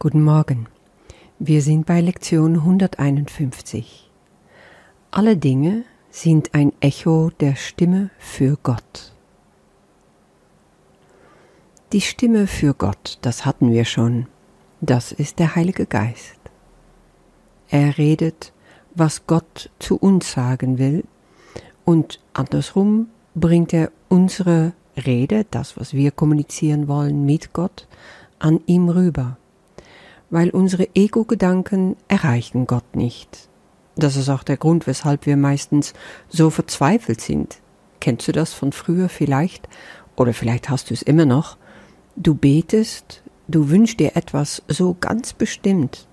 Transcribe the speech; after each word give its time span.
Guten 0.00 0.22
Morgen. 0.22 0.68
Wir 1.40 1.60
sind 1.60 1.84
bei 1.84 2.00
Lektion 2.00 2.54
151. 2.54 4.08
Alle 5.10 5.36
Dinge 5.36 5.82
sind 6.08 6.54
ein 6.54 6.72
Echo 6.78 7.32
der 7.40 7.56
Stimme 7.56 8.10
für 8.16 8.56
Gott. 8.62 9.12
Die 11.90 12.00
Stimme 12.00 12.46
für 12.46 12.74
Gott, 12.74 13.18
das 13.22 13.44
hatten 13.44 13.72
wir 13.72 13.84
schon, 13.84 14.28
das 14.80 15.10
ist 15.10 15.40
der 15.40 15.56
Heilige 15.56 15.84
Geist. 15.84 16.38
Er 17.68 17.98
redet, 17.98 18.52
was 18.94 19.26
Gott 19.26 19.68
zu 19.80 19.96
uns 19.96 20.30
sagen 20.30 20.78
will, 20.78 21.02
und 21.84 22.20
andersrum 22.34 23.08
bringt 23.34 23.74
er 23.74 23.90
unsere 24.08 24.74
Rede, 24.96 25.44
das, 25.50 25.76
was 25.76 25.92
wir 25.92 26.12
kommunizieren 26.12 26.86
wollen 26.86 27.26
mit 27.26 27.52
Gott, 27.52 27.88
an 28.38 28.60
ihm 28.66 28.90
rüber 28.90 29.36
weil 30.30 30.50
unsere 30.50 30.88
Ego-Gedanken 30.94 31.96
erreichen 32.08 32.66
Gott 32.66 32.96
nicht. 32.96 33.48
Das 33.96 34.16
ist 34.16 34.28
auch 34.28 34.42
der 34.42 34.56
Grund, 34.56 34.86
weshalb 34.86 35.26
wir 35.26 35.36
meistens 35.36 35.92
so 36.28 36.50
verzweifelt 36.50 37.20
sind. 37.20 37.58
Kennst 38.00 38.28
du 38.28 38.32
das 38.32 38.52
von 38.52 38.72
früher 38.72 39.08
vielleicht? 39.08 39.68
Oder 40.16 40.34
vielleicht 40.34 40.68
hast 40.68 40.90
du 40.90 40.94
es 40.94 41.02
immer 41.02 41.26
noch. 41.26 41.56
Du 42.16 42.34
betest, 42.34 43.22
du 43.48 43.70
wünschst 43.70 43.98
dir 44.00 44.16
etwas 44.16 44.62
so 44.68 44.96
ganz 44.98 45.32
bestimmt 45.32 46.06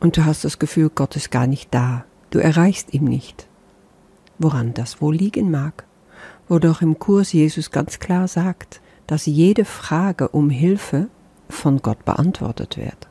und 0.00 0.16
du 0.16 0.24
hast 0.24 0.44
das 0.44 0.58
Gefühl, 0.58 0.90
Gott 0.92 1.14
ist 1.14 1.30
gar 1.30 1.46
nicht 1.46 1.72
da. 1.72 2.04
Du 2.30 2.40
erreichst 2.40 2.92
ihn 2.92 3.04
nicht. 3.04 3.46
Woran 4.38 4.74
das 4.74 5.00
wohl 5.00 5.14
liegen 5.14 5.50
mag? 5.50 5.84
Wo 6.48 6.58
doch 6.58 6.82
im 6.82 6.98
Kurs 6.98 7.32
Jesus 7.32 7.70
ganz 7.70 8.00
klar 8.00 8.26
sagt, 8.26 8.80
dass 9.06 9.26
jede 9.26 9.64
Frage 9.64 10.28
um 10.28 10.50
Hilfe 10.50 11.08
von 11.48 11.82
Gott 11.82 12.04
beantwortet 12.04 12.76
wird. 12.76 13.08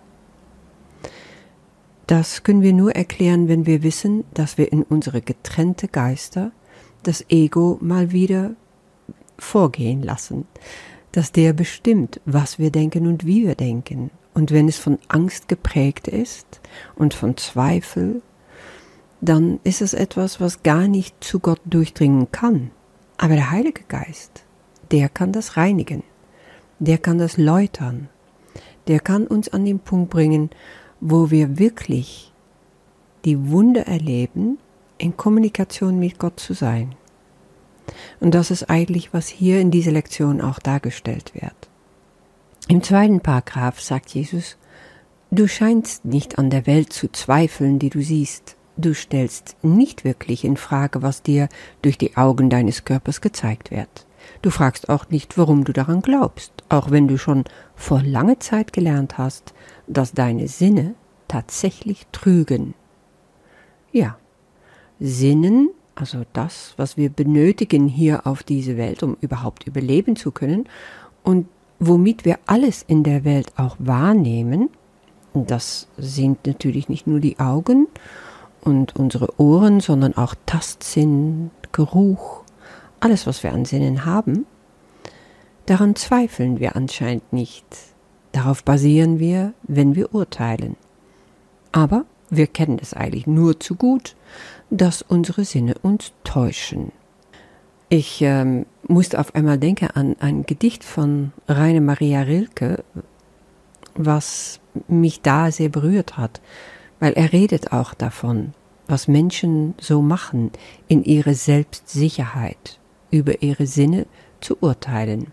Das 2.12 2.44
können 2.44 2.62
wir 2.62 2.74
nur 2.74 2.94
erklären, 2.94 3.48
wenn 3.48 3.66
wir 3.66 3.84
wissen, 3.84 4.26
dass 4.34 4.58
wir 4.58 4.73
in 4.73 4.84
unsere 4.84 5.22
getrennte 5.22 5.88
Geister 5.88 6.52
das 7.03 7.23
Ego 7.30 7.78
mal 7.80 8.12
wieder 8.12 8.52
vorgehen 9.38 10.03
lassen, 10.03 10.45
dass 11.14 11.31
der 11.31 11.53
bestimmt, 11.53 12.20
was 12.26 12.59
wir 12.59 12.70
denken 12.70 13.08
und 13.08 13.26
wie 13.26 13.48
wir 13.48 13.56
denken. 13.56 14.12
Und 14.34 14.52
wenn 14.52 14.68
es 14.68 14.78
von 14.78 15.00
Angst 15.08 15.48
geprägt 15.48 16.09
ist 16.09 16.59
und 16.95 17.14
von 17.14 17.38
Zweifel, 17.38 18.22
dann 19.22 19.62
ist 19.64 19.81
es 19.81 19.94
etwas, 19.94 20.42
was 20.42 20.64
gar 20.64 20.90
nicht 20.90 21.23
zu 21.23 21.40
Gott 21.40 21.62
durchdringen 21.64 22.30
kann. 22.30 22.72
Aber 23.16 23.36
der 23.36 23.52
Heilige 23.52 23.84
Geist, 23.88 24.44
der 24.92 25.08
kann 25.08 25.31
das 25.31 25.56
reinigen, 25.56 26.03
der 26.78 26.98
kann 26.98 27.20
das 27.20 27.38
läutern, 27.38 28.09
der 28.90 29.00
kann 29.00 29.28
uns 29.28 29.48
an 29.48 29.64
den 29.64 29.80
Punkt 29.80 30.09
bringen, 30.09 30.50
wo 31.02 31.31
wir 31.31 31.59
wirklich 31.59 32.31
die 33.25 33.49
Wunder 33.49 33.88
erleben, 33.88 34.59
in 34.97 35.17
Kommunikation 35.17 35.99
mit 35.99 36.19
Gott 36.19 36.39
zu 36.39 36.53
sein. 36.53 36.95
Und 38.19 38.35
das 38.35 38.52
ist 38.52 38.69
eigentlich, 38.69 39.13
was 39.13 39.27
hier 39.27 39.59
in 39.59 39.72
dieser 39.72 39.91
Lektion 39.91 40.41
auch 40.41 40.59
dargestellt 40.59 41.33
wird. 41.33 41.69
Im 42.67 42.83
zweiten 42.83 43.19
Paragraph 43.19 43.81
sagt 43.81 44.11
Jesus, 44.11 44.57
du 45.31 45.47
scheinst 45.47 46.05
nicht 46.05 46.38
an 46.38 46.49
der 46.49 46.67
Welt 46.67 46.94
zu 46.94 47.11
zweifeln, 47.11 47.79
die 47.79 47.89
du 47.89 48.02
siehst. 48.02 48.55
Du 48.77 48.94
stellst 48.94 49.57
nicht 49.63 50.05
wirklich 50.05 50.45
in 50.45 50.55
Frage, 50.55 51.02
was 51.02 51.23
dir 51.23 51.49
durch 51.81 51.97
die 51.97 52.16
Augen 52.16 52.49
deines 52.49 52.85
Körpers 52.85 53.22
gezeigt 53.22 53.72
wird. 53.72 54.05
Du 54.41 54.50
fragst 54.50 54.89
auch 54.89 55.09
nicht, 55.09 55.38
warum 55.38 55.64
du 55.64 55.73
daran 55.73 56.02
glaubst, 56.02 56.52
auch 56.69 56.91
wenn 56.91 57.08
du 57.08 57.17
schon 57.17 57.44
vor 57.75 58.02
langer 58.02 58.39
Zeit 58.39 58.73
gelernt 58.73 59.17
hast, 59.17 59.53
dass 59.88 60.13
deine 60.13 60.47
Sinne 60.47 60.95
tatsächlich 61.28 62.08
trügen. 62.11 62.73
Ja, 63.91 64.17
Sinnen, 65.00 65.69
also 65.95 66.23
das, 66.33 66.73
was 66.78 66.97
wir 66.97 67.09
benötigen 67.09 67.88
hier 67.88 68.28
auf 68.28 68.44
diese 68.44 68.78
Welt, 68.78 69.03
um 69.03 69.18
überhaupt 69.22 69.66
überleben 69.66 70.16
zu 70.16 70.31
können, 70.31 70.66
und 71.23 71.47
womit 71.79 72.25
wir 72.25 72.40
alles 72.46 72.84
in 72.88 73.03
der 73.03 73.23
Welt 73.23 73.51
auch 73.57 73.75
wahrnehmen, 73.79 74.69
das 75.34 75.88
sind 75.97 76.46
natürlich 76.46 76.90
nicht 76.90 77.07
nur 77.07 77.19
die 77.19 77.40
Augen 77.40 77.88
und 78.62 78.96
unsere 78.96 79.40
Ohren, 79.40 79.79
sondern 79.79 80.16
auch 80.16 80.35
Tastsinn, 80.46 81.51
Geruch, 81.72 82.44
alles, 83.01 83.28
was 83.28 83.44
wir 83.44 83.51
an 83.51 83.66
Sinnen 83.66 84.06
haben, 84.06 84.45
daran 85.66 85.95
zweifeln 85.95 86.59
wir 86.59 86.75
anscheinend 86.75 87.34
nicht. 87.34 87.66
Darauf 88.31 88.63
basieren 88.63 89.19
wir, 89.19 89.53
wenn 89.63 89.95
wir 89.95 90.16
urteilen. 90.16 90.78
Aber 91.73 92.06
wir 92.29 92.47
kennen 92.47 92.79
es 92.81 92.94
eigentlich 92.94 93.28
nur 93.28 93.59
zu 93.59 93.75
gut, 93.75 94.16
dass 94.69 95.01
unsere 95.01 95.44
Sinne 95.44 95.75
uns 95.81 96.13
täuschen. 96.23 96.94
Ich 97.90 98.22
ähm, 98.22 98.66
musste 98.88 99.19
auf 99.19 99.35
einmal 99.35 99.57
denken 99.57 99.90
an 99.94 100.16
ein 100.19 100.44
Gedicht 100.45 100.85
von 100.85 101.34
Raine 101.50 101.81
Maria 101.81 102.22
Rilke, 102.22 102.85
was 103.95 104.61
mich 104.88 105.22
da 105.22 105.51
sehr 105.51 105.67
berührt 105.67 106.17
hat, 106.17 106.40
weil 107.01 107.13
er 107.13 107.34
redet 107.34 107.73
auch 107.73 107.94
davon, 107.94 108.53
was 108.88 109.09
Menschen 109.09 109.73
so 109.78 110.01
machen, 110.01 110.51
in 110.88 111.03
ihre 111.03 111.34
Selbstsicherheit 111.34 112.79
über 113.11 113.41
ihre 113.41 113.67
Sinne 113.67 114.07
zu 114.39 114.57
urteilen. 114.61 115.27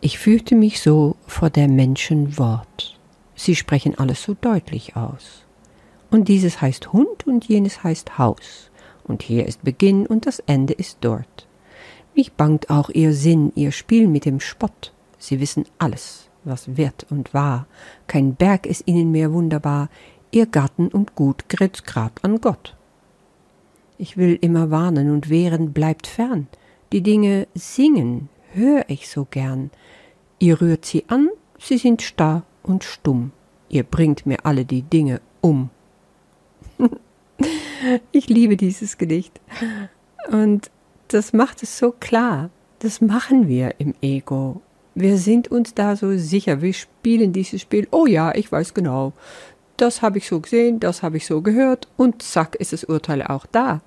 Ich 0.00 0.18
fühlte 0.18 0.54
mich 0.54 0.80
so 0.80 1.16
vor 1.26 1.50
der 1.50 1.68
Menschen 1.68 2.38
Wort. 2.38 2.98
Sie 3.34 3.54
sprechen 3.54 3.98
alles 3.98 4.22
so 4.22 4.34
deutlich 4.40 4.96
aus. 4.96 5.44
Und 6.10 6.28
dieses 6.28 6.60
heißt 6.60 6.92
Hund 6.92 7.26
und 7.26 7.46
jenes 7.46 7.84
heißt 7.84 8.18
Haus. 8.18 8.70
Und 9.04 9.22
hier 9.22 9.46
ist 9.46 9.62
Beginn 9.64 10.06
und 10.06 10.26
das 10.26 10.38
Ende 10.40 10.72
ist 10.72 10.98
dort. 11.00 11.46
Mich 12.14 12.32
bangt 12.32 12.70
auch 12.70 12.90
ihr 12.90 13.12
Sinn, 13.12 13.52
ihr 13.54 13.72
Spiel 13.72 14.08
mit 14.08 14.24
dem 14.24 14.40
Spott. 14.40 14.92
Sie 15.18 15.40
wissen 15.40 15.64
alles, 15.78 16.28
was 16.44 16.76
wird 16.76 17.06
und 17.10 17.34
war. 17.34 17.66
Kein 18.06 18.34
Berg 18.34 18.66
ist 18.66 18.86
ihnen 18.86 19.10
mehr 19.12 19.32
wunderbar. 19.32 19.88
Ihr 20.30 20.46
Garten 20.46 20.88
und 20.88 21.14
Gut 21.14 21.48
grätzt 21.48 21.86
grad 21.86 22.12
an 22.22 22.40
Gott. 22.40 22.76
Ich 23.98 24.16
will 24.16 24.38
immer 24.40 24.70
warnen 24.70 25.10
und 25.10 25.28
wehren, 25.28 25.72
bleibt 25.72 26.06
fern. 26.06 26.46
Die 26.92 27.02
Dinge 27.02 27.48
singen, 27.54 28.28
hör 28.52 28.84
ich 28.88 29.08
so 29.08 29.26
gern. 29.28 29.70
Ihr 30.38 30.60
rührt 30.60 30.84
sie 30.84 31.04
an, 31.08 31.28
sie 31.58 31.78
sind 31.78 32.02
starr 32.02 32.44
und 32.62 32.84
stumm. 32.84 33.32
Ihr 33.68 33.82
bringt 33.82 34.24
mir 34.24 34.46
alle 34.46 34.64
die 34.64 34.82
Dinge 34.82 35.20
um. 35.40 35.70
ich 38.12 38.28
liebe 38.28 38.56
dieses 38.56 38.98
Gedicht. 38.98 39.40
Und 40.30 40.70
das 41.08 41.32
macht 41.32 41.64
es 41.64 41.76
so 41.76 41.90
klar. 41.90 42.50
Das 42.78 43.00
machen 43.00 43.48
wir 43.48 43.74
im 43.78 43.94
Ego. 44.00 44.62
Wir 44.94 45.18
sind 45.18 45.48
uns 45.48 45.74
da 45.74 45.96
so 45.96 46.16
sicher. 46.16 46.62
Wir 46.62 46.72
spielen 46.72 47.32
dieses 47.32 47.62
Spiel. 47.62 47.88
Oh 47.90 48.06
ja, 48.06 48.32
ich 48.34 48.50
weiß 48.50 48.74
genau. 48.74 49.12
Das 49.78 50.02
habe 50.02 50.18
ich 50.18 50.26
so 50.26 50.40
gesehen, 50.40 50.80
das 50.80 51.04
habe 51.04 51.18
ich 51.18 51.26
so 51.26 51.40
gehört 51.40 51.86
und 51.96 52.20
zack 52.20 52.56
ist 52.56 52.72
das 52.72 52.82
Urteil 52.82 53.22
auch 53.22 53.46
da. 53.46 53.80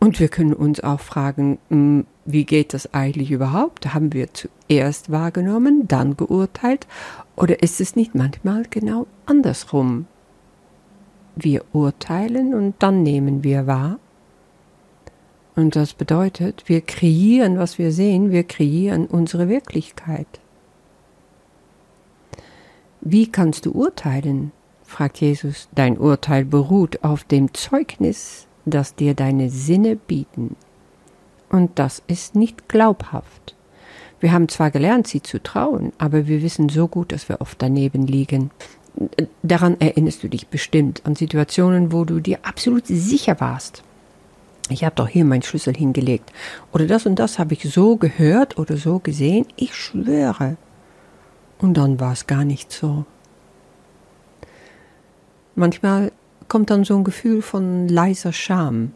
Und 0.00 0.18
wir 0.18 0.26
können 0.26 0.52
uns 0.52 0.80
auch 0.80 0.98
fragen, 0.98 1.58
hm, 1.68 2.06
wie 2.24 2.44
geht 2.44 2.74
das 2.74 2.92
eigentlich 2.92 3.30
überhaupt? 3.30 3.94
Haben 3.94 4.12
wir 4.12 4.28
zuerst 4.34 5.12
wahrgenommen, 5.12 5.86
dann 5.86 6.16
geurteilt? 6.16 6.88
Oder 7.36 7.62
ist 7.62 7.80
es 7.80 7.94
nicht 7.94 8.16
manchmal 8.16 8.64
genau 8.68 9.06
andersrum? 9.26 10.06
Wir 11.36 11.64
urteilen 11.72 12.52
und 12.52 12.74
dann 12.80 13.04
nehmen 13.04 13.44
wir 13.44 13.68
wahr. 13.68 14.00
Und 15.54 15.76
das 15.76 15.94
bedeutet, 15.94 16.64
wir 16.66 16.80
kreieren, 16.80 17.58
was 17.58 17.78
wir 17.78 17.92
sehen, 17.92 18.32
wir 18.32 18.42
kreieren 18.42 19.06
unsere 19.06 19.48
Wirklichkeit. 19.48 20.40
Wie 23.00 23.30
kannst 23.30 23.66
du 23.66 23.70
urteilen? 23.70 24.50
Fragt 24.88 25.20
Jesus. 25.20 25.68
Dein 25.74 25.98
Urteil 25.98 26.44
beruht 26.44 27.04
auf 27.04 27.24
dem 27.24 27.54
Zeugnis 27.54 28.48
das 28.70 28.94
dir 28.94 29.14
deine 29.14 29.50
Sinne 29.50 29.96
bieten. 29.96 30.56
Und 31.48 31.78
das 31.78 32.02
ist 32.06 32.34
nicht 32.34 32.68
glaubhaft. 32.68 33.54
Wir 34.20 34.32
haben 34.32 34.48
zwar 34.48 34.70
gelernt, 34.70 35.06
sie 35.06 35.22
zu 35.22 35.42
trauen, 35.42 35.92
aber 35.98 36.26
wir 36.26 36.42
wissen 36.42 36.68
so 36.68 36.88
gut, 36.88 37.12
dass 37.12 37.28
wir 37.28 37.40
oft 37.40 37.62
daneben 37.62 38.06
liegen. 38.06 38.50
Daran 39.42 39.80
erinnerst 39.80 40.22
du 40.22 40.28
dich 40.28 40.48
bestimmt 40.48 41.02
an 41.04 41.14
Situationen, 41.14 41.92
wo 41.92 42.04
du 42.04 42.20
dir 42.20 42.40
absolut 42.42 42.86
sicher 42.86 43.40
warst. 43.40 43.84
Ich 44.70 44.84
habe 44.84 44.96
doch 44.96 45.08
hier 45.08 45.24
meinen 45.24 45.42
Schlüssel 45.42 45.74
hingelegt. 45.74 46.32
Oder 46.72 46.86
das 46.86 47.06
und 47.06 47.18
das 47.18 47.38
habe 47.38 47.54
ich 47.54 47.62
so 47.62 47.96
gehört 47.96 48.58
oder 48.58 48.76
so 48.76 48.98
gesehen. 48.98 49.46
Ich 49.56 49.74
schwöre. 49.74 50.56
Und 51.58 51.74
dann 51.74 52.00
war 52.00 52.12
es 52.12 52.26
gar 52.26 52.44
nicht 52.44 52.72
so. 52.72 53.06
Manchmal 55.58 56.12
kommt 56.46 56.70
dann 56.70 56.84
so 56.84 56.96
ein 56.96 57.02
Gefühl 57.02 57.42
von 57.42 57.88
leiser 57.88 58.32
Scham 58.32 58.92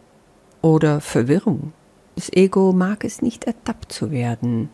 oder 0.61 1.01
Verwirrung. 1.01 1.73
Das 2.15 2.33
Ego 2.33 2.73
mag 2.73 3.05
es 3.05 3.21
nicht 3.21 3.45
ertappt 3.45 3.93
zu 3.93 4.13
werden. 4.13 4.69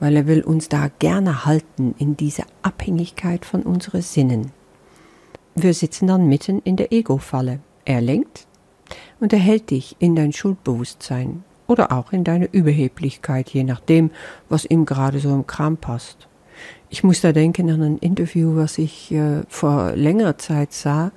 weil 0.00 0.16
er 0.16 0.26
will 0.26 0.42
uns 0.42 0.68
da 0.68 0.88
gerne 0.98 1.44
halten 1.44 1.94
in 1.98 2.16
dieser 2.16 2.44
Abhängigkeit 2.62 3.44
von 3.44 3.62
unseren 3.62 4.02
Sinnen. 4.02 4.52
Wir 5.54 5.74
sitzen 5.74 6.06
dann 6.06 6.26
mitten 6.26 6.60
in 6.60 6.76
der 6.76 6.90
Ego-Falle. 6.92 7.60
Er 7.84 8.00
lenkt 8.00 8.46
und 9.20 9.32
er 9.32 9.38
hält 9.38 9.70
dich 9.70 9.96
in 9.98 10.16
dein 10.16 10.32
Schuldbewusstsein 10.32 11.44
oder 11.66 11.92
auch 11.92 12.12
in 12.12 12.24
deine 12.24 12.46
Überheblichkeit, 12.46 13.50
je 13.50 13.62
nachdem, 13.62 14.10
was 14.48 14.64
ihm 14.64 14.86
gerade 14.86 15.20
so 15.20 15.32
im 15.34 15.46
Kram 15.46 15.76
passt. 15.76 16.29
Ich 16.92 17.04
muss 17.04 17.20
da 17.20 17.30
denken 17.30 17.70
an 17.70 17.82
ein 17.82 17.98
Interview, 17.98 18.56
was 18.56 18.76
ich 18.76 19.12
äh, 19.12 19.42
vor 19.48 19.92
längerer 19.92 20.38
Zeit 20.38 20.72
sah, 20.72 21.12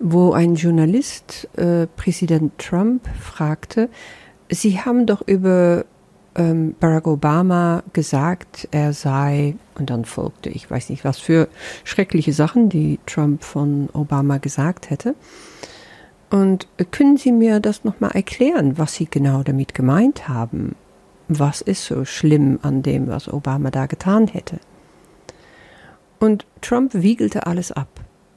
wo 0.00 0.32
ein 0.32 0.54
Journalist 0.54 1.46
äh, 1.58 1.86
Präsident 1.86 2.58
Trump 2.58 3.06
fragte, 3.20 3.90
Sie 4.50 4.80
haben 4.80 5.04
doch 5.04 5.20
über 5.26 5.84
ähm, 6.34 6.74
Barack 6.80 7.06
Obama 7.06 7.82
gesagt, 7.92 8.66
er 8.70 8.94
sei, 8.94 9.56
und 9.78 9.90
dann 9.90 10.06
folgte, 10.06 10.48
ich 10.48 10.70
weiß 10.70 10.88
nicht, 10.88 11.04
was 11.04 11.18
für 11.18 11.48
schreckliche 11.84 12.32
Sachen, 12.32 12.70
die 12.70 12.98
Trump 13.04 13.44
von 13.44 13.90
Obama 13.92 14.38
gesagt 14.38 14.88
hätte. 14.88 15.14
Und 16.30 16.66
können 16.92 17.18
Sie 17.18 17.32
mir 17.32 17.60
das 17.60 17.84
nochmal 17.84 18.12
erklären, 18.12 18.78
was 18.78 18.94
Sie 18.94 19.06
genau 19.06 19.42
damit 19.42 19.74
gemeint 19.74 20.28
haben? 20.28 20.76
Was 21.28 21.60
ist 21.60 21.84
so 21.84 22.04
schlimm 22.06 22.58
an 22.62 22.82
dem, 22.82 23.06
was 23.06 23.32
Obama 23.32 23.70
da 23.70 23.86
getan 23.86 24.28
hätte? 24.28 24.60
Und 26.18 26.46
Trump 26.60 26.94
wiegelte 26.94 27.46
alles 27.46 27.72
ab. 27.72 27.88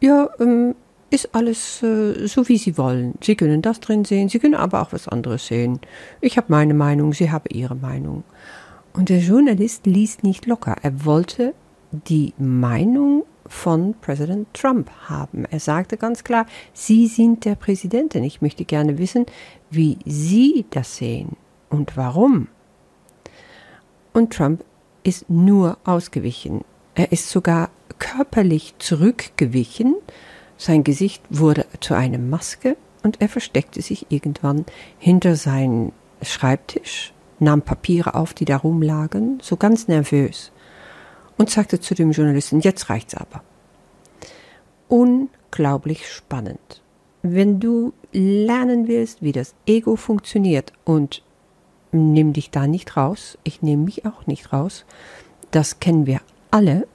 Ja, 0.01 0.29
ähm, 0.39 0.75
ist 1.09 1.33
alles 1.33 1.81
äh, 1.83 2.27
so, 2.27 2.47
wie 2.49 2.57
Sie 2.57 2.77
wollen. 2.77 3.15
Sie 3.21 3.35
können 3.35 3.61
das 3.61 3.79
drin 3.79 4.05
sehen, 4.05 4.29
Sie 4.29 4.39
können 4.39 4.55
aber 4.55 4.81
auch 4.81 4.91
was 4.91 5.07
anderes 5.07 5.47
sehen. 5.47 5.79
Ich 6.21 6.37
habe 6.37 6.47
meine 6.49 6.73
Meinung, 6.73 7.13
Sie 7.13 7.31
haben 7.31 7.45
Ihre 7.49 7.75
Meinung. 7.75 8.23
Und 8.93 9.09
der 9.09 9.19
Journalist 9.19 9.85
ließ 9.85 10.23
nicht 10.23 10.45
locker. 10.47 10.75
Er 10.81 11.05
wollte 11.05 11.53
die 11.91 12.33
Meinung 12.37 13.23
von 13.47 13.95
Präsident 14.01 14.53
Trump 14.53 14.89
haben. 15.07 15.45
Er 15.45 15.59
sagte 15.59 15.97
ganz 15.97 16.23
klar, 16.23 16.45
Sie 16.73 17.07
sind 17.07 17.45
der 17.45 17.55
Präsidentin. 17.55 18.23
Ich 18.23 18.41
möchte 18.41 18.65
gerne 18.65 18.97
wissen, 18.97 19.25
wie 19.69 19.97
Sie 20.05 20.65
das 20.71 20.97
sehen 20.97 21.37
und 21.69 21.95
warum. 21.95 22.47
Und 24.13 24.33
Trump 24.33 24.65
ist 25.03 25.29
nur 25.29 25.77
ausgewichen. 25.85 26.65
Er 26.97 27.11
ist 27.11 27.29
sogar 27.29 27.69
körperlich 27.99 28.73
zurückgewichen, 28.79 29.95
sein 30.57 30.83
Gesicht 30.83 31.21
wurde 31.29 31.67
zu 31.79 31.93
einer 31.93 32.17
Maske 32.17 32.75
und 33.03 33.21
er 33.21 33.29
versteckte 33.29 33.83
sich 33.83 34.07
irgendwann 34.09 34.65
hinter 34.97 35.35
seinen 35.35 35.91
Schreibtisch, 36.23 37.13
nahm 37.37 37.61
Papiere 37.61 38.15
auf, 38.15 38.33
die 38.33 38.45
da 38.45 38.57
rumlagen, 38.57 39.37
so 39.43 39.57
ganz 39.57 39.87
nervös, 39.87 40.51
und 41.37 41.51
sagte 41.51 41.79
zu 41.79 41.93
dem 41.93 42.13
Journalisten, 42.13 42.61
jetzt 42.61 42.89
reicht's 42.89 43.13
aber. 43.13 43.43
Unglaublich 44.87 46.11
spannend. 46.11 46.81
Wenn 47.21 47.59
du 47.59 47.93
lernen 48.11 48.87
willst, 48.87 49.21
wie 49.21 49.33
das 49.33 49.53
Ego 49.67 49.97
funktioniert 49.97 50.73
und 50.83 51.21
nimm 51.91 52.33
dich 52.33 52.49
da 52.49 52.65
nicht 52.65 52.97
raus, 52.97 53.37
ich 53.43 53.61
nehme 53.61 53.83
mich 53.83 54.07
auch 54.07 54.25
nicht 54.25 54.51
raus, 54.51 54.83
das 55.51 55.79
kennen 55.79 56.07
wir 56.07 56.21
alle, 56.57 56.87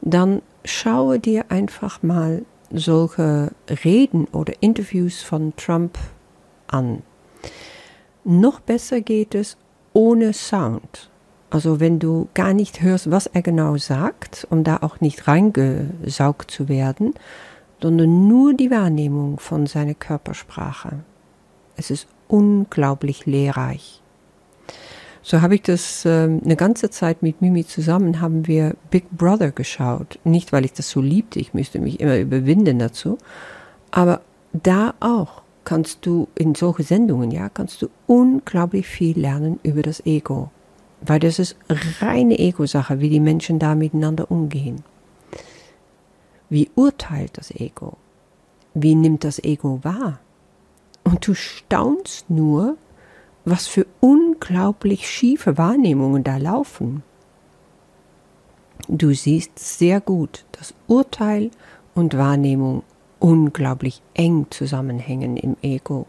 dann 0.00 0.42
schaue 0.64 1.20
dir 1.20 1.50
einfach 1.50 2.02
mal 2.02 2.44
solche 2.72 3.52
Reden 3.84 4.26
oder 4.32 4.54
Interviews 4.60 5.22
von 5.22 5.54
Trump 5.56 5.96
an. 6.66 7.02
Noch 8.24 8.58
besser 8.58 9.00
geht 9.00 9.36
es 9.36 9.56
ohne 9.92 10.32
Sound. 10.32 11.10
Also 11.50 11.78
wenn 11.78 12.00
du 12.00 12.28
gar 12.34 12.54
nicht 12.54 12.82
hörst, 12.82 13.10
was 13.10 13.26
er 13.26 13.42
genau 13.42 13.76
sagt, 13.76 14.46
um 14.50 14.64
da 14.64 14.78
auch 14.78 15.00
nicht 15.00 15.28
reingesaugt 15.28 16.50
zu 16.50 16.68
werden, 16.68 17.14
sondern 17.80 18.26
nur 18.26 18.54
die 18.54 18.70
Wahrnehmung 18.70 19.38
von 19.38 19.66
seiner 19.66 19.94
Körpersprache. 19.94 21.00
Es 21.76 21.90
ist 21.90 22.08
unglaublich 22.26 23.26
lehrreich. 23.26 24.01
So 25.22 25.40
habe 25.40 25.54
ich 25.54 25.62
das 25.62 26.04
äh, 26.04 26.24
eine 26.24 26.56
ganze 26.56 26.90
Zeit 26.90 27.22
mit 27.22 27.40
Mimi 27.40 27.64
zusammen, 27.64 28.20
haben 28.20 28.46
wir 28.46 28.74
Big 28.90 29.08
Brother 29.10 29.52
geschaut. 29.52 30.18
Nicht, 30.24 30.52
weil 30.52 30.64
ich 30.64 30.72
das 30.72 30.90
so 30.90 31.00
liebte, 31.00 31.38
ich 31.38 31.54
müsste 31.54 31.78
mich 31.78 32.00
immer 32.00 32.18
überwinden 32.18 32.78
dazu. 32.78 33.18
Aber 33.92 34.20
da 34.52 34.94
auch 35.00 35.42
kannst 35.64 36.04
du 36.06 36.28
in 36.34 36.54
solche 36.54 36.82
Sendungen, 36.82 37.30
ja, 37.30 37.48
kannst 37.48 37.82
du 37.82 37.88
unglaublich 38.06 38.86
viel 38.88 39.18
lernen 39.18 39.60
über 39.62 39.82
das 39.82 40.04
Ego. 40.04 40.50
Weil 41.00 41.20
das 41.20 41.38
ist 41.38 41.56
reine 42.00 42.38
Ego-Sache, 42.38 43.00
wie 43.00 43.08
die 43.08 43.20
Menschen 43.20 43.58
da 43.58 43.74
miteinander 43.74 44.30
umgehen. 44.30 44.82
Wie 46.48 46.70
urteilt 46.74 47.38
das 47.38 47.50
Ego? 47.50 47.96
Wie 48.74 48.94
nimmt 48.94 49.24
das 49.24 49.42
Ego 49.42 49.80
wahr? 49.82 50.18
Und 51.04 51.26
du 51.26 51.34
staunst 51.34 52.28
nur, 52.28 52.76
was 53.44 53.66
für 53.66 53.86
unglaublich 54.00 55.08
schiefe 55.08 55.58
Wahrnehmungen 55.58 56.24
da 56.24 56.36
laufen. 56.36 57.02
Du 58.88 59.12
siehst 59.14 59.58
sehr 59.58 60.00
gut, 60.00 60.44
dass 60.52 60.74
Urteil 60.86 61.50
und 61.94 62.16
Wahrnehmung 62.16 62.82
unglaublich 63.18 64.02
eng 64.14 64.46
zusammenhängen 64.50 65.36
im 65.36 65.56
Ego 65.62 66.06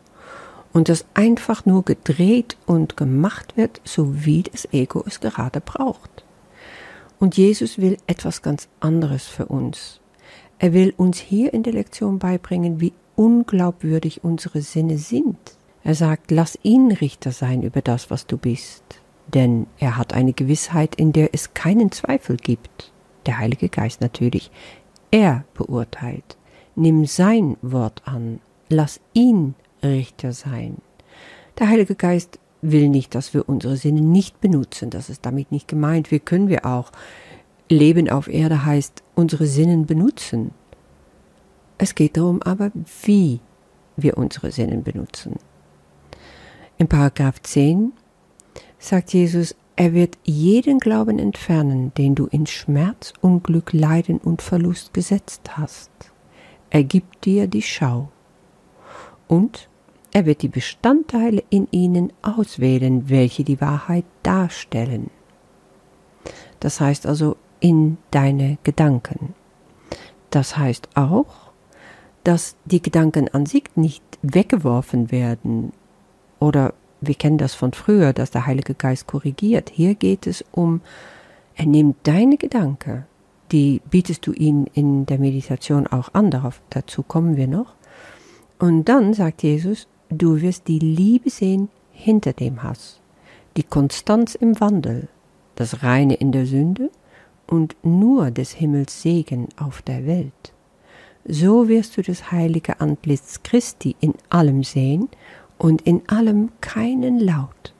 und 0.73 0.89
dass 0.89 1.05
einfach 1.13 1.65
nur 1.65 1.83
gedreht 1.83 2.57
und 2.65 2.97
gemacht 2.97 3.55
wird, 3.55 3.79
so 3.83 4.25
wie 4.25 4.43
das 4.43 4.67
Ego 4.73 5.03
es 5.05 5.19
gerade 5.19 5.61
braucht. 5.61 6.23
Und 7.19 7.37
Jesus 7.37 7.77
will 7.77 7.97
etwas 8.07 8.41
ganz 8.41 8.67
anderes 8.79 9.27
für 9.27 9.45
uns. 9.45 10.01
Er 10.59 10.73
will 10.73 10.93
uns 10.97 11.19
hier 11.19 11.53
in 11.53 11.63
der 11.63 11.73
Lektion 11.73 12.19
beibringen, 12.19 12.81
wie 12.81 12.93
unglaubwürdig 13.15 14.23
unsere 14.23 14.61
Sinne 14.61 14.97
sind. 14.97 15.37
Er 15.83 15.95
sagt, 15.95 16.31
lass 16.31 16.57
ihn 16.63 16.91
Richter 16.91 17.31
sein 17.31 17.61
über 17.61 17.81
das, 17.81 18.09
was 18.09 18.25
du 18.25 18.37
bist, 18.37 18.83
denn 19.33 19.67
er 19.79 19.97
hat 19.97 20.13
eine 20.13 20.33
Gewissheit, 20.33 20.95
in 20.95 21.11
der 21.11 21.33
es 21.33 21.53
keinen 21.53 21.91
Zweifel 21.91 22.37
gibt. 22.37 22.91
Der 23.25 23.37
Heilige 23.37 23.69
Geist 23.69 24.01
natürlich. 24.01 24.49
Er 25.11 25.43
beurteilt. 25.53 26.37
Nimm 26.75 27.05
sein 27.05 27.57
Wort 27.61 28.01
an. 28.05 28.39
Lass 28.69 28.99
ihn 29.13 29.55
Richter 29.83 30.31
sein. 30.31 30.77
Der 31.59 31.69
Heilige 31.69 31.95
Geist 31.95 32.39
will 32.61 32.89
nicht, 32.89 33.13
dass 33.13 33.33
wir 33.33 33.47
unsere 33.47 33.75
Sinne 33.75 34.01
nicht 34.01 34.39
benutzen. 34.41 34.89
Das 34.89 35.09
ist 35.09 35.25
damit 35.25 35.51
nicht 35.51 35.67
gemeint. 35.67 36.11
Wir 36.11 36.19
können 36.19 36.47
wir 36.47 36.65
auch. 36.65 36.91
Leben 37.69 38.09
auf 38.09 38.27
Erde 38.27 38.65
heißt 38.65 39.03
unsere 39.15 39.45
Sinnen 39.45 39.85
benutzen. 39.85 40.51
Es 41.77 41.95
geht 41.95 42.17
darum 42.17 42.41
aber, 42.41 42.71
wie 43.03 43.39
wir 43.97 44.17
unsere 44.17 44.51
Sinnen 44.51 44.83
benutzen. 44.83 45.35
In 46.77 46.87
Paragraph 46.87 47.41
10 47.41 47.93
sagt 48.79 49.13
Jesus, 49.13 49.55
er 49.75 49.93
wird 49.93 50.17
jeden 50.23 50.79
Glauben 50.79 51.19
entfernen, 51.19 51.93
den 51.95 52.15
du 52.15 52.25
in 52.27 52.45
Schmerz, 52.47 53.13
Unglück, 53.21 53.73
Leiden 53.73 54.17
und 54.17 54.41
Verlust 54.41 54.93
gesetzt 54.93 55.57
hast. 55.57 55.91
Er 56.69 56.83
gibt 56.83 57.25
dir 57.25 57.47
die 57.47 57.61
Schau. 57.61 58.09
Und 59.27 59.69
er 60.11 60.25
wird 60.25 60.41
die 60.41 60.47
Bestandteile 60.47 61.43
in 61.49 61.67
ihnen 61.71 62.11
auswählen, 62.21 63.09
welche 63.09 63.43
die 63.43 63.61
Wahrheit 63.61 64.05
darstellen. 64.21 65.09
Das 66.59 66.79
heißt 66.79 67.05
also 67.05 67.37
in 67.59 67.97
deine 68.11 68.57
Gedanken. 68.63 69.33
Das 70.29 70.57
heißt 70.57 70.89
auch, 70.95 71.51
dass 72.23 72.55
die 72.65 72.81
Gedanken 72.81 73.27
an 73.29 73.45
sich 73.45 73.65
nicht 73.75 74.03
weggeworfen 74.21 75.11
werden 75.11 75.71
oder 76.43 76.73
wir 76.99 77.15
kennen 77.15 77.37
das 77.37 77.53
von 77.53 77.71
früher, 77.71 78.11
dass 78.11 78.29
der 78.29 78.45
Heilige 78.45 78.73
Geist 78.73 79.07
korrigiert. 79.07 79.69
Hier 79.69 79.95
geht 79.95 80.27
es 80.27 80.43
um, 80.51 80.81
er 81.55 81.65
nimmt 81.65 81.95
deine 82.03 82.35
Gedanken, 82.35 83.05
die 83.53 83.81
bietest 83.89 84.27
du 84.27 84.33
ihm 84.33 84.67
in 84.73 85.05
der 85.05 85.19
Meditation 85.19 85.87
auch 85.87 86.13
an, 86.13 86.31
darauf, 86.31 86.61
dazu 86.69 87.01
kommen 87.01 87.37
wir 87.37 87.47
noch. 87.47 87.75
Und 88.59 88.89
dann 88.89 89.13
sagt 89.13 89.41
Jesus, 89.43 89.87
du 90.09 90.41
wirst 90.41 90.67
die 90.67 90.79
Liebe 90.79 91.29
sehen 91.29 91.69
hinter 91.93 92.33
dem 92.33 92.61
Hass, 92.61 92.99
die 93.55 93.63
Konstanz 93.63 94.35
im 94.35 94.59
Wandel, 94.59 95.07
das 95.55 95.81
Reine 95.81 96.15
in 96.15 96.33
der 96.33 96.45
Sünde 96.45 96.89
und 97.47 97.77
nur 97.83 98.31
des 98.31 98.51
Himmels 98.51 99.01
Segen 99.01 99.47
auf 99.57 99.81
der 99.81 100.05
Welt. 100.05 100.53
So 101.25 101.69
wirst 101.69 101.95
du 101.95 102.01
das 102.01 102.33
heilige 102.33 102.81
Antlitz 102.81 103.43
Christi 103.43 103.95
in 104.01 104.13
allem 104.29 104.63
sehen 104.63 105.07
und 105.63 105.83
in 105.83 106.01
allem 106.09 106.49
keinen 106.59 107.21
Laut 107.21 107.73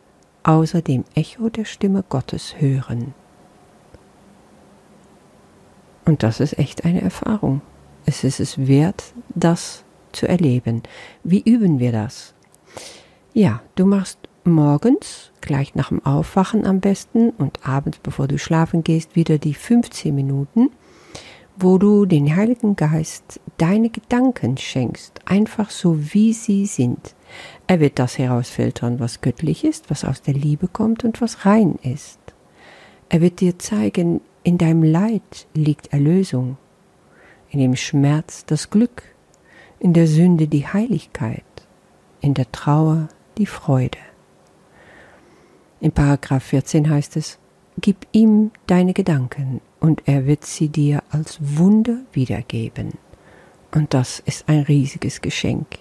außer 0.43 0.81
dem 0.81 1.03
Echo 1.15 1.49
der 1.49 1.65
Stimme 1.65 2.03
Gottes 2.07 2.55
hören. 2.59 3.13
Und 6.05 6.23
das 6.23 6.39
ist 6.39 6.57
echt 6.57 6.85
eine 6.85 7.01
Erfahrung. 7.01 7.61
Es 8.05 8.23
ist 8.23 8.39
es 8.39 8.67
wert, 8.67 9.13
das 9.35 9.83
zu 10.13 10.27
erleben. 10.27 10.83
Wie 11.25 11.41
üben 11.41 11.79
wir 11.79 11.91
das? 11.91 12.33
Ja, 13.33 13.61
du 13.75 13.85
machst 13.85 14.19
morgens, 14.45 15.31
gleich 15.41 15.75
nach 15.75 15.89
dem 15.89 16.05
Aufwachen 16.05 16.65
am 16.65 16.79
besten 16.79 17.31
und 17.31 17.67
abends, 17.67 17.99
bevor 17.99 18.29
du 18.29 18.37
schlafen 18.37 18.85
gehst, 18.85 19.17
wieder 19.17 19.37
die 19.37 19.53
15 19.53 20.15
Minuten, 20.15 20.69
wo 21.57 21.77
du 21.77 22.05
den 22.05 22.33
Heiligen 22.33 22.77
Geist 22.77 23.41
deine 23.57 23.89
Gedanken 23.89 24.57
schenkst, 24.57 25.22
einfach 25.25 25.69
so 25.69 26.13
wie 26.13 26.33
sie 26.33 26.65
sind. 26.65 27.15
Er 27.67 27.79
wird 27.79 28.00
das 28.00 28.17
herausfiltern, 28.17 29.00
was 29.00 29.22
göttlich 29.22 29.63
ist, 29.63 29.89
was 29.89 30.05
aus 30.05 30.22
der 30.22 30.33
Liebe 30.33 30.67
kommt 30.67 31.03
und 31.03 31.22
was 31.22 31.45
rein 31.45 31.79
ist. 31.83 32.19
Er 33.10 33.22
wird 33.22 33.39
dir 33.41 33.60
zeigen, 33.60 34.22
in 34.43 34.57
deinem 34.57 34.83
Leid 34.83 35.48
liegt 35.53 35.93
Erlösung, 35.93 36.57
in 37.50 37.60
dem 37.60 37.75
Schmerz 37.75 38.45
das 38.45 38.69
Glück, 38.69 39.03
in 39.79 39.93
der 39.93 40.07
Sünde 40.07 40.48
die 40.48 40.67
Heiligkeit, 40.67 41.43
in 42.22 42.33
der 42.33 42.51
Trauer 42.51 43.10
die 43.38 43.45
Freude. 43.45 44.00
In 45.79 45.91
Paragraph 45.91 46.43
14 46.43 46.89
heißt 46.89 47.17
es, 47.17 47.38
Gib 47.79 48.07
ihm 48.12 48.51
deine 48.67 48.93
Gedanken 48.93 49.60
und 49.79 50.03
er 50.05 50.27
wird 50.27 50.45
sie 50.45 50.69
dir 50.69 51.03
als 51.10 51.39
Wunder 51.39 52.01
wiedergeben. 52.13 52.93
Und 53.73 53.93
das 53.93 54.19
ist 54.19 54.47
ein 54.47 54.61
riesiges 54.61 55.21
Geschenk. 55.21 55.79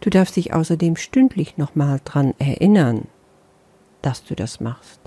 Du 0.00 0.08
darfst 0.08 0.36
dich 0.36 0.54
außerdem 0.54 0.96
stündlich 0.96 1.58
nochmal 1.58 2.00
dran 2.04 2.34
erinnern, 2.38 3.08
dass 4.02 4.24
du 4.24 4.34
das 4.34 4.60
machst. 4.60 5.00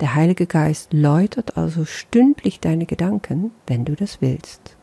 Der 0.00 0.14
Heilige 0.14 0.46
Geist 0.46 0.92
läutert 0.92 1.56
also 1.56 1.84
stündlich 1.84 2.60
deine 2.60 2.86
Gedanken, 2.86 3.52
wenn 3.66 3.84
du 3.84 3.94
das 3.94 4.20
willst. 4.20 4.76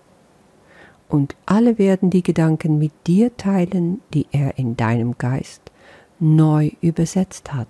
Und 1.10 1.36
alle 1.46 1.78
werden 1.78 2.10
die 2.10 2.24
Gedanken 2.24 2.80
mit 2.80 2.92
dir 3.06 3.36
teilen, 3.38 4.02
die 4.14 4.26
er 4.32 4.58
in 4.58 4.76
deinem 4.76 5.18
Geist 5.18 5.72
neu 6.20 6.72
übersetzt 6.82 7.54
hat. 7.54 7.68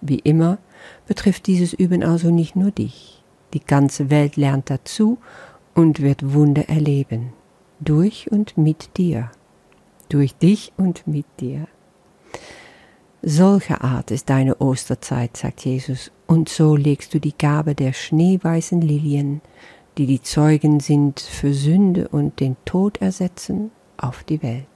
Wie 0.00 0.18
immer 0.18 0.58
betrifft 1.06 1.46
dieses 1.46 1.72
Üben 1.74 2.02
also 2.02 2.30
nicht 2.30 2.56
nur 2.56 2.70
dich. 2.70 3.22
Die 3.52 3.60
ganze 3.60 4.10
Welt 4.10 4.36
lernt 4.36 4.70
dazu 4.70 5.18
und 5.74 6.00
wird 6.00 6.32
Wunder 6.34 6.68
erleben. 6.68 7.32
Durch 7.80 8.30
und 8.30 8.56
mit 8.56 8.96
dir. 8.96 9.30
Durch 10.08 10.34
dich 10.34 10.72
und 10.76 11.06
mit 11.06 11.26
dir. 11.40 11.66
Solche 13.22 13.80
Art 13.82 14.10
ist 14.10 14.28
deine 14.28 14.60
Osterzeit, 14.60 15.36
sagt 15.36 15.64
Jesus, 15.64 16.12
und 16.26 16.48
so 16.48 16.76
legst 16.76 17.14
du 17.14 17.20
die 17.20 17.36
Gabe 17.36 17.74
der 17.74 17.92
schneeweißen 17.92 18.80
Lilien, 18.80 19.40
die 19.96 20.06
die 20.06 20.20
Zeugen 20.20 20.80
sind 20.80 21.20
für 21.20 21.54
Sünde 21.54 22.08
und 22.08 22.40
den 22.40 22.56
Tod 22.64 23.00
ersetzen, 23.00 23.70
auf 23.96 24.24
die 24.24 24.42
Welt. 24.42 24.66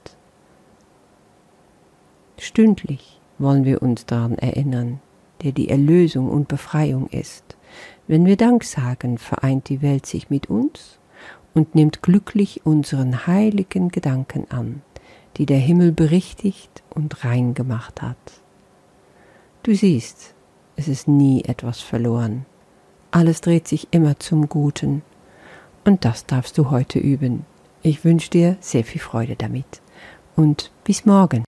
Stündlich 2.39 3.19
wollen 3.37 3.65
wir 3.65 3.81
uns 3.81 4.05
daran 4.05 4.37
erinnern, 4.37 4.99
der 5.43 5.51
die 5.51 5.69
Erlösung 5.69 6.29
und 6.29 6.47
Befreiung 6.47 7.07
ist. 7.07 7.57
Wenn 8.09 8.25
wir 8.25 8.37
Dank 8.37 8.63
sagen, 8.63 9.19
vereint 9.19 9.69
die 9.69 9.83
Welt 9.83 10.07
sich 10.07 10.31
mit 10.31 10.49
uns 10.49 10.97
und 11.53 11.75
nimmt 11.75 12.01
glücklich 12.01 12.65
unseren 12.65 13.27
heiligen 13.27 13.89
Gedanken 13.89 14.49
an, 14.49 14.81
die 15.37 15.45
der 15.45 15.59
Himmel 15.59 15.91
berichtigt 15.91 16.81
und 16.89 17.23
rein 17.23 17.53
gemacht 17.53 18.01
hat. 18.01 18.17
Du 19.61 19.75
siehst, 19.75 20.33
es 20.75 20.87
ist 20.87 21.07
nie 21.07 21.43
etwas 21.43 21.81
verloren. 21.81 22.47
Alles 23.11 23.41
dreht 23.41 23.67
sich 23.67 23.89
immer 23.91 24.17
zum 24.17 24.49
Guten. 24.49 25.03
Und 25.85 26.03
das 26.03 26.25
darfst 26.25 26.57
du 26.57 26.71
heute 26.71 26.97
üben. 26.97 27.45
Ich 27.83 28.03
wünsche 28.03 28.31
dir 28.31 28.57
sehr 28.59 28.85
viel 28.85 29.01
Freude 29.01 29.35
damit. 29.35 29.83
Und 30.35 30.71
bis 30.83 31.05
morgen. 31.05 31.43